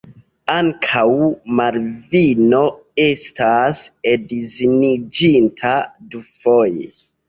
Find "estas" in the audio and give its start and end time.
3.07-3.85